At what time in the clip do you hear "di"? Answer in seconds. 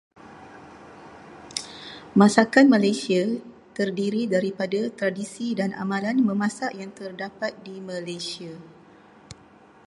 7.65-7.75